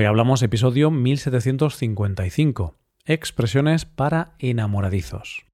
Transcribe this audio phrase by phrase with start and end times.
[0.00, 5.44] Hoy hablamos episodio 1755, expresiones para enamoradizos.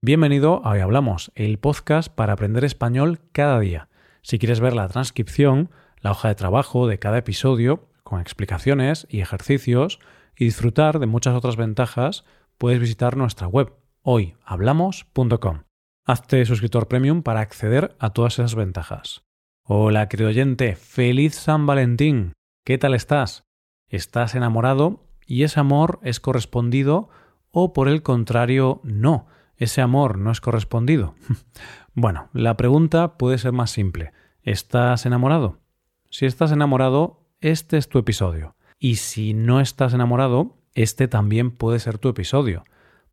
[0.00, 3.88] Bienvenido a Hoy Hablamos, el podcast para aprender español cada día.
[4.22, 5.70] Si quieres ver la transcripción,
[6.02, 9.98] la hoja de trabajo de cada episodio, con explicaciones y ejercicios,
[10.36, 12.24] y disfrutar de muchas otras ventajas,
[12.58, 15.62] puedes visitar nuestra web hoyhablamos.com.
[16.04, 19.24] Hazte suscriptor premium para acceder a todas esas ventajas.
[19.64, 22.34] Hola, querido oyente, feliz San Valentín.
[22.64, 23.45] ¿Qué tal estás?
[23.88, 27.08] ¿Estás enamorado y ese amor es correspondido
[27.50, 29.26] o por el contrario no?
[29.56, 31.14] Ese amor no es correspondido.
[31.94, 34.12] bueno, la pregunta puede ser más simple.
[34.42, 35.58] ¿Estás enamorado?
[36.10, 38.56] Si estás enamorado, este es tu episodio.
[38.78, 42.64] Y si no estás enamorado, este también puede ser tu episodio.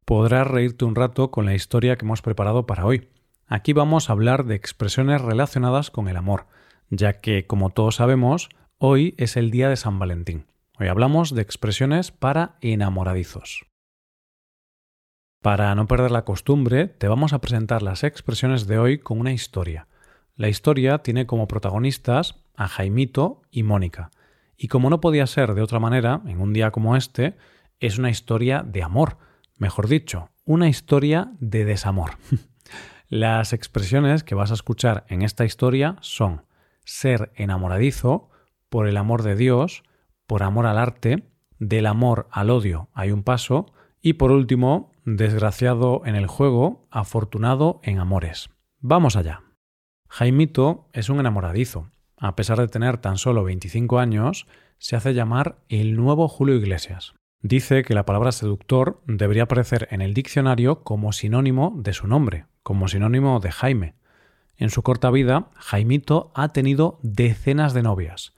[0.05, 3.09] Podrás reírte un rato con la historia que hemos preparado para hoy.
[3.47, 6.47] Aquí vamos a hablar de expresiones relacionadas con el amor,
[6.89, 10.45] ya que, como todos sabemos, hoy es el día de San Valentín.
[10.79, 13.63] Hoy hablamos de expresiones para enamoradizos.
[15.39, 19.33] Para no perder la costumbre, te vamos a presentar las expresiones de hoy con una
[19.33, 19.87] historia.
[20.35, 24.09] La historia tiene como protagonistas a Jaimito y Mónica.
[24.57, 27.37] Y como no podía ser de otra manera, en un día como este,
[27.79, 29.19] es una historia de amor,
[29.59, 32.17] mejor dicho, una historia de desamor.
[33.09, 36.45] Las expresiones que vas a escuchar en esta historia son
[36.83, 38.31] ser enamoradizo,
[38.69, 39.83] por el amor de Dios,
[40.27, 41.23] por amor al arte,
[41.59, 43.67] del amor al odio hay un paso,
[44.01, 48.49] y por último, desgraciado en el juego, afortunado en amores.
[48.79, 49.43] Vamos allá.
[50.09, 51.89] Jaimito es un enamoradizo.
[52.17, 57.13] A pesar de tener tan solo 25 años, se hace llamar el nuevo Julio Iglesias.
[57.41, 62.45] Dice que la palabra seductor debería aparecer en el diccionario como sinónimo de su nombre,
[62.61, 63.95] como sinónimo de Jaime.
[64.55, 68.33] En su corta vida, Jaimito ha tenido decenas de novias.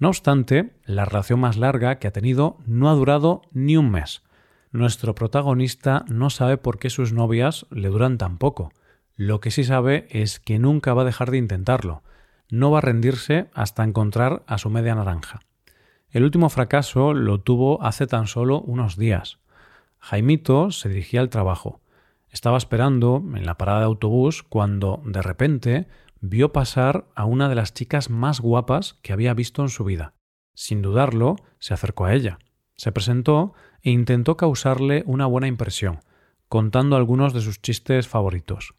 [0.00, 4.22] No obstante, la relación más larga que ha tenido no ha durado ni un mes.
[4.72, 8.72] Nuestro protagonista no sabe por qué sus novias le duran tan poco.
[9.14, 12.02] Lo que sí sabe es que nunca va a dejar de intentarlo.
[12.50, 15.40] No va a rendirse hasta encontrar a su media naranja.
[16.08, 19.38] El último fracaso lo tuvo hace tan solo unos días.
[19.98, 21.82] Jaimito se dirigía al trabajo.
[22.30, 25.88] Estaba esperando en la parada de autobús cuando, de repente,
[26.20, 30.14] vio pasar a una de las chicas más guapas que había visto en su vida.
[30.54, 32.38] Sin dudarlo, se acercó a ella,
[32.76, 36.00] se presentó e intentó causarle una buena impresión,
[36.48, 38.74] contando algunos de sus chistes favoritos.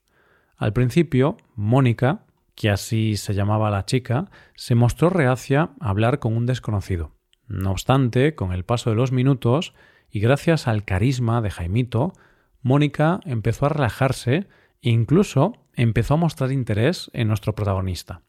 [0.57, 2.25] Al principio, Mónica,
[2.55, 7.15] que así se llamaba la chica, se mostró reacia a hablar con un desconocido.
[7.47, 9.73] No obstante, con el paso de los minutos,
[10.09, 12.13] y gracias al carisma de Jaimito,
[12.61, 14.47] Mónica empezó a relajarse
[14.81, 18.21] e incluso empezó a mostrar interés en nuestro protagonista.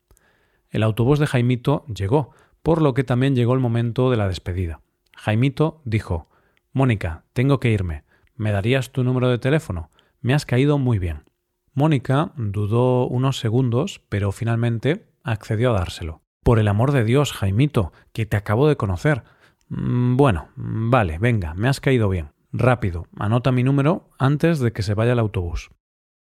[0.71, 2.31] El autobús de Jaimito llegó,
[2.63, 4.81] por lo que también llegó el momento de la despedida.
[5.17, 6.29] Jaimito dijo
[6.73, 8.05] Mónica, tengo que irme.
[8.37, 9.91] ¿Me darías tu número de teléfono?
[10.21, 11.25] Me has caído muy bien.
[11.75, 16.23] Mónica dudó unos segundos, pero finalmente accedió a dárselo.
[16.43, 19.23] Por el amor de Dios, Jaimito, que te acabo de conocer.
[19.69, 22.31] Mm, bueno, vale, venga, me has caído bien.
[22.53, 25.71] Rápido, anota mi número antes de que se vaya el autobús.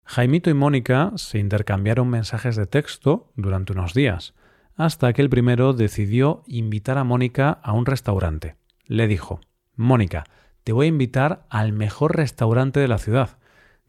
[0.06, 4.34] Jaimito y Mónica se intercambiaron mensajes de texto durante unos días,
[4.75, 8.56] hasta que el primero decidió invitar a Mónica a un restaurante.
[8.86, 9.40] Le dijo
[9.75, 10.25] Mónica,
[10.63, 13.38] te voy a invitar al mejor restaurante de la ciudad.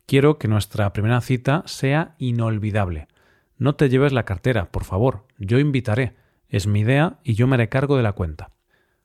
[0.06, 3.08] Quiero que nuestra primera cita sea inolvidable.
[3.56, 5.26] No te lleves la cartera, por favor.
[5.38, 6.16] Yo invitaré.
[6.48, 8.50] Es mi idea y yo me haré cargo de la cuenta.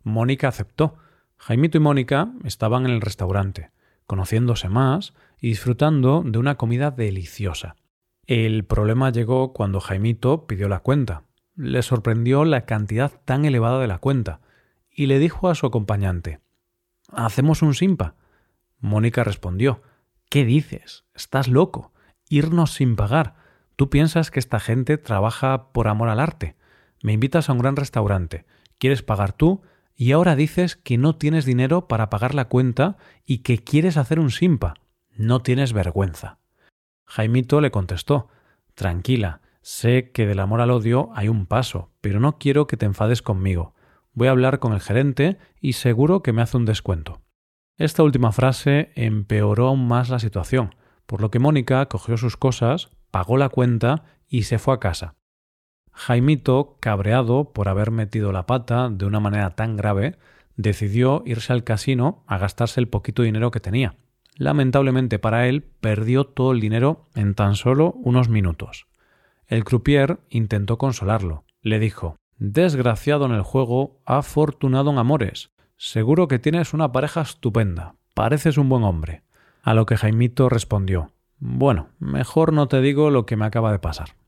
[0.04, 0.98] Mónica aceptó,
[1.38, 3.72] Jaimito y Mónica estaban en el restaurante,
[4.10, 7.76] conociéndose más y disfrutando de una comida deliciosa.
[8.26, 11.26] El problema llegó cuando Jaimito pidió la cuenta.
[11.56, 14.42] Le sorprendió la cantidad tan elevada de la cuenta
[14.90, 16.40] y le dijo a su acompañante
[17.12, 18.16] ¿Hacemos un simpa?
[18.80, 19.84] Mónica respondió
[20.28, 21.06] ¿Qué dices?
[21.14, 21.94] Estás loco.
[22.30, 23.36] Irnos sin pagar.
[23.76, 26.56] ¿Tú piensas que esta gente trabaja por amor al arte?
[27.04, 28.48] Me invitas a un gran restaurante.
[28.80, 29.62] ¿Quieres pagar tú?
[30.00, 34.18] Y ahora dices que no tienes dinero para pagar la cuenta y que quieres hacer
[34.18, 34.76] un simpa.
[35.18, 36.40] No tienes vergüenza.
[37.06, 38.30] Jaimito le contestó
[38.76, 42.86] Tranquila, sé que del amor al odio hay un paso, pero no quiero que te
[42.86, 43.76] enfades conmigo.
[44.14, 47.20] Voy a hablar con el gerente y seguro que me hace un descuento.
[47.76, 50.76] Esta última frase empeoró aún más la situación,
[51.08, 55.19] por lo que Mónica cogió sus cosas, pagó la cuenta y se fue a casa.
[56.00, 60.16] Jaimito, cabreado por haber metido la pata de una manera tan grave,
[60.56, 63.96] decidió irse al casino a gastarse el poquito dinero que tenía.
[64.38, 68.88] Lamentablemente para él, perdió todo el dinero en tan solo unos minutos.
[69.48, 71.44] El croupier intentó consolarlo.
[71.62, 75.52] Le dijo Desgraciado en el juego, afortunado en amores.
[75.76, 77.96] Seguro que tienes una pareja estupenda.
[78.14, 79.24] Pareces un buen hombre.
[79.64, 83.80] A lo que Jaimito respondió Bueno, mejor no te digo lo que me acaba de
[83.80, 84.19] pasar.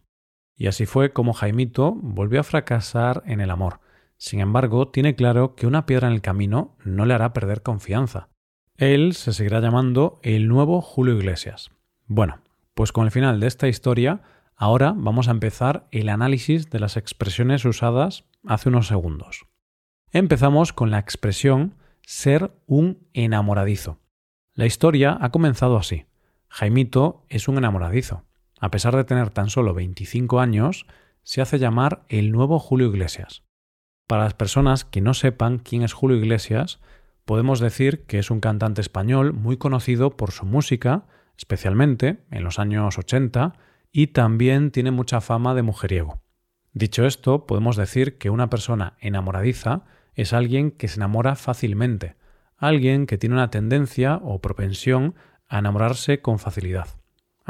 [0.61, 3.79] Y así fue como Jaimito volvió a fracasar en el amor.
[4.17, 8.29] Sin embargo, tiene claro que una piedra en el camino no le hará perder confianza.
[8.77, 11.71] Él se seguirá llamando el nuevo Julio Iglesias.
[12.05, 12.41] Bueno,
[12.75, 14.21] pues con el final de esta historia,
[14.55, 19.47] ahora vamos a empezar el análisis de las expresiones usadas hace unos segundos.
[20.11, 21.73] Empezamos con la expresión
[22.03, 23.97] ser un enamoradizo.
[24.53, 26.05] La historia ha comenzado así.
[26.49, 28.25] Jaimito es un enamoradizo.
[28.61, 30.85] A pesar de tener tan solo 25 años,
[31.23, 33.43] se hace llamar el nuevo Julio Iglesias.
[34.05, 36.79] Para las personas que no sepan quién es Julio Iglesias,
[37.25, 42.59] podemos decir que es un cantante español muy conocido por su música, especialmente en los
[42.59, 43.53] años 80,
[43.91, 46.21] y también tiene mucha fama de mujeriego.
[46.71, 52.15] Dicho esto, podemos decir que una persona enamoradiza es alguien que se enamora fácilmente,
[52.57, 55.15] alguien que tiene una tendencia o propensión
[55.47, 57.00] a enamorarse con facilidad.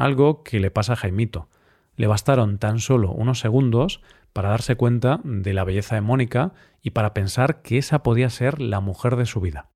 [0.01, 1.47] Algo que le pasa a Jaimito.
[1.95, 4.01] Le bastaron tan solo unos segundos
[4.33, 8.59] para darse cuenta de la belleza de Mónica y para pensar que esa podía ser
[8.59, 9.69] la mujer de su vida.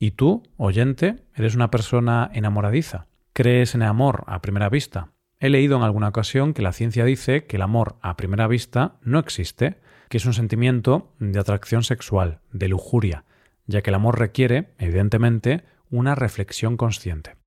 [0.00, 3.06] ¿Y tú, oyente, eres una persona enamoradiza?
[3.34, 5.12] ¿Crees en el amor a primera vista?
[5.38, 8.96] He leído en alguna ocasión que la ciencia dice que el amor a primera vista
[9.02, 9.78] no existe,
[10.08, 13.26] que es un sentimiento de atracción sexual, de lujuria,
[13.66, 17.41] ya que el amor requiere, evidentemente, una reflexión consciente.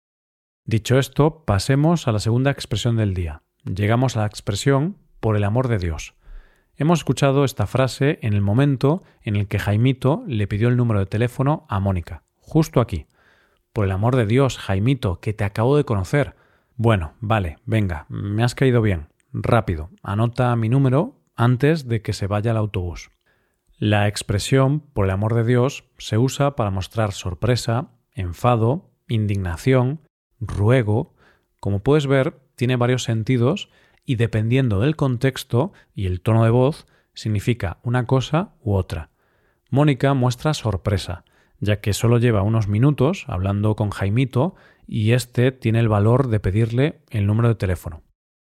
[0.68, 3.44] Dicho esto, pasemos a la segunda expresión del día.
[3.66, 6.16] Llegamos a la expresión por el amor de Dios.
[6.76, 11.00] Hemos escuchado esta frase en el momento en el que Jaimito le pidió el número
[11.00, 13.06] de teléfono a Mónica, justo aquí.
[13.74, 16.36] Por el amor de Dios, Jaimito, que te acabo de conocer.
[16.78, 19.10] Bueno, vale, venga, me has caído bien.
[19.34, 23.12] Rápido, anota mi número antes de que se vaya el autobús.
[23.78, 30.05] La expresión por el amor de Dios se usa para mostrar sorpresa, enfado, indignación,
[30.48, 31.14] ruego.
[31.60, 33.70] Como puedes ver, tiene varios sentidos
[34.06, 39.10] y dependiendo del contexto y el tono de voz, significa una cosa u otra.
[39.70, 41.26] Mónica muestra sorpresa,
[41.60, 44.56] ya que solo lleva unos minutos hablando con Jaimito
[44.88, 48.04] y éste tiene el valor de pedirle el número de teléfono.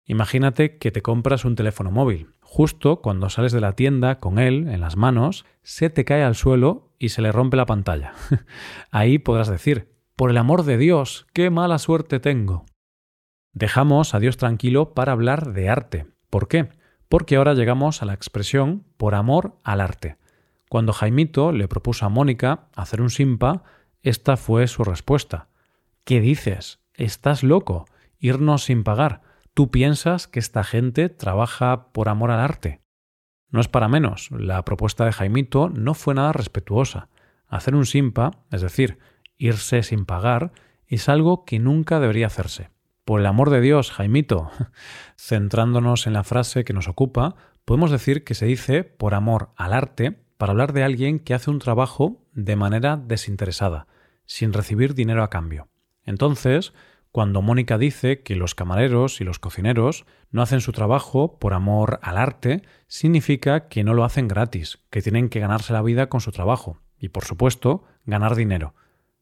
[0.04, 2.28] Imagínate que te compras un teléfono móvil.
[2.40, 6.36] Justo cuando sales de la tienda con él en las manos, se te cae al
[6.36, 8.14] suelo y se le rompe la pantalla.
[8.90, 12.64] Ahí podrás decir, por el amor de Dios, qué mala suerte tengo.
[13.52, 16.06] Dejamos a Dios tranquilo para hablar de arte.
[16.30, 16.70] ¿Por qué?
[17.08, 20.16] Porque ahora llegamos a la expresión por amor al arte.
[20.70, 23.62] Cuando Jaimito le propuso a Mónica hacer un simpa,
[24.02, 25.48] esta fue su respuesta.
[26.04, 26.80] ¿Qué dices?
[26.94, 27.84] ¿Estás loco?
[28.18, 29.20] ¿Irnos sin pagar?
[29.52, 32.80] ¿Tú piensas que esta gente trabaja por amor al arte?
[33.50, 37.08] No es para menos, la propuesta de Jaimito no fue nada respetuosa.
[37.48, 38.98] Hacer un simpa, es decir,
[39.38, 40.52] irse sin pagar,
[40.86, 42.70] es algo que nunca debería hacerse.
[43.04, 44.50] Por el amor de Dios, Jaimito.
[45.16, 49.72] Centrándonos en la frase que nos ocupa, podemos decir que se dice por amor al
[49.72, 53.86] arte para hablar de alguien que hace un trabajo de manera desinteresada,
[54.24, 55.68] sin recibir dinero a cambio.
[56.04, 56.72] Entonces,
[57.16, 61.98] cuando Mónica dice que los camareros y los cocineros no hacen su trabajo por amor
[62.02, 66.20] al arte, significa que no lo hacen gratis, que tienen que ganarse la vida con
[66.20, 68.74] su trabajo y, por supuesto, ganar dinero.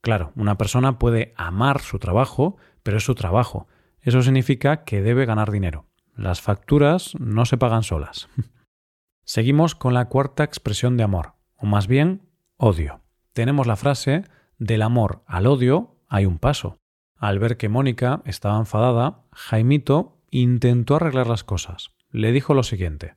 [0.04, 3.68] Claro, una persona puede amar su trabajo, pero es su trabajo,
[4.02, 5.86] eso significa que debe ganar dinero.
[6.14, 8.28] Las facturas no se pagan solas.
[9.24, 12.20] Seguimos con la cuarta expresión de amor, o más bien
[12.58, 13.00] odio.
[13.32, 14.24] Tenemos la frase
[14.58, 16.76] del amor al odio hay un paso.
[17.16, 21.92] Al ver que Mónica estaba enfadada, Jaimito intentó arreglar las cosas.
[22.10, 23.16] Le dijo lo siguiente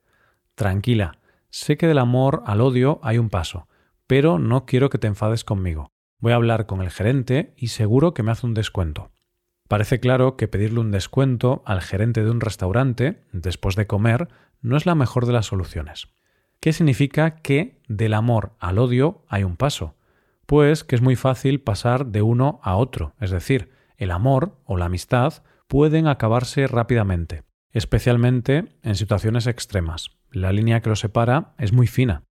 [0.56, 1.20] Tranquila,
[1.50, 3.68] sé que del amor al odio hay un paso,
[4.08, 5.92] pero no quiero que te enfades conmigo.
[6.20, 9.12] Voy a hablar con el gerente y seguro que me hace un descuento.
[9.68, 14.30] Parece claro que pedirle un descuento al gerente de un restaurante, después de comer,
[14.62, 16.08] no es la mejor de las soluciones.
[16.60, 19.96] ¿Qué significa que del amor al odio hay un paso?
[20.48, 24.78] Pues que es muy fácil pasar de uno a otro, es decir, el amor o
[24.78, 30.12] la amistad pueden acabarse rápidamente, especialmente en situaciones extremas.
[30.32, 32.24] La línea que los separa es muy fina.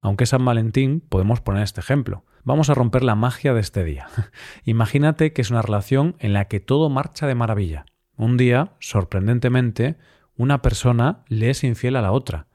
[0.00, 2.24] Aunque es San Valentín, podemos poner este ejemplo.
[2.44, 4.08] Vamos a romper la magia de este día.
[4.64, 7.86] Imagínate que es una relación en la que todo marcha de maravilla.
[8.16, 9.96] Un día, sorprendentemente,
[10.36, 12.46] una persona le es infiel a la otra.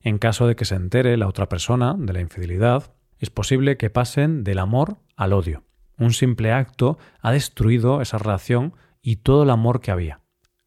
[0.00, 3.90] En caso de que se entere la otra persona de la infidelidad, es posible que
[3.90, 5.64] pasen del amor al odio.
[5.98, 10.20] Un simple acto ha destruido esa relación y todo el amor que había.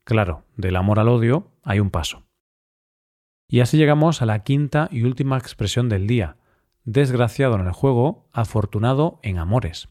[0.03, 2.23] Claro, del amor al odio hay un paso.
[3.47, 6.37] Y así llegamos a la quinta y última expresión del día,
[6.85, 9.89] desgraciado en el juego, afortunado en amores.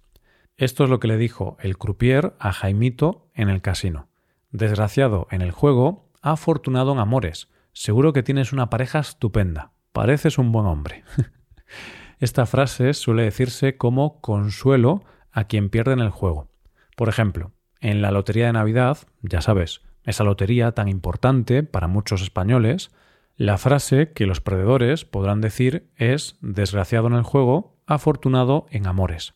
[0.57, 4.09] Esto es lo que le dijo el croupier a Jaimito en el casino.
[4.51, 7.49] Desgraciado en el juego, afortunado en amores.
[7.73, 9.73] Seguro que tienes una pareja estupenda.
[9.93, 11.05] Pareces un buen hombre.
[12.19, 16.49] Esta frase suele decirse como consuelo a quien pierde en el juego.
[16.97, 22.23] Por ejemplo, en la Lotería de Navidad, ya sabes, esa lotería tan importante para muchos
[22.23, 22.91] españoles,
[23.37, 29.35] la frase que los perdedores podrán decir es desgraciado en el juego, afortunado en amores.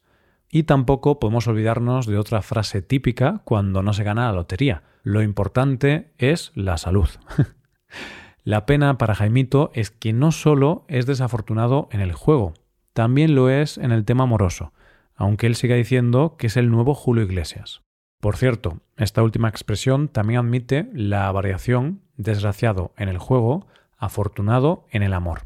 [0.48, 4.84] Y tampoco podemos olvidarnos de otra frase típica cuando no se gana la lotería.
[5.02, 7.08] Lo importante es la salud.
[8.44, 12.54] la pena para Jaimito es que no solo es desafortunado en el juego,
[12.96, 14.72] también lo es en el tema amoroso,
[15.14, 17.82] aunque él siga diciendo que es el nuevo Julio Iglesias.
[18.20, 23.66] Por cierto, esta última expresión también admite la variación desgraciado en el juego,
[24.06, 25.42] afortunado en el amor.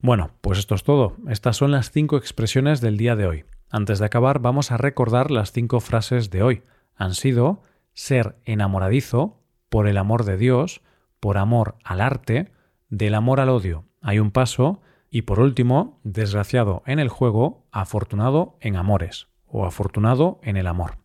[0.00, 1.16] Bueno, pues esto es todo.
[1.28, 3.44] Estas son las cinco expresiones del día de hoy.
[3.70, 6.62] Antes de acabar, vamos a recordar las cinco frases de hoy.
[6.94, 7.62] Han sido
[7.94, 10.82] ser enamoradizo, por el amor de Dios,
[11.20, 12.52] por amor al arte,
[12.88, 13.84] del amor al odio.
[14.00, 14.80] Hay un paso
[15.10, 20.98] y por último, desgraciado en el juego, afortunado en amores o afortunado en el amor.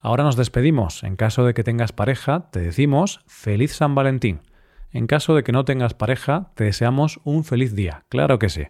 [0.00, 1.02] Ahora nos despedimos.
[1.02, 4.40] En caso de que tengas pareja, te decimos feliz San Valentín.
[4.90, 8.04] En caso de que no tengas pareja, te deseamos un feliz día.
[8.08, 8.66] Claro que sí.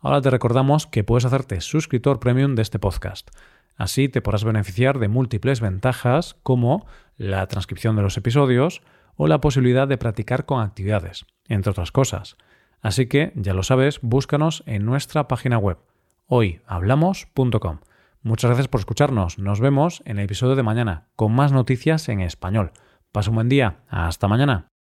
[0.00, 3.30] Ahora te recordamos que puedes hacerte suscriptor premium de este podcast.
[3.76, 8.82] Así te podrás beneficiar de múltiples ventajas como la transcripción de los episodios
[9.16, 12.36] o la posibilidad de practicar con actividades, entre otras cosas.
[12.80, 15.78] Así que, ya lo sabes, búscanos en nuestra página web,
[16.26, 17.80] hoyhablamos.com.
[18.22, 19.38] Muchas gracias por escucharnos.
[19.38, 22.72] Nos vemos en el episodio de mañana con más noticias en español.
[23.12, 23.80] Pasa un buen día.
[23.88, 24.68] Hasta mañana.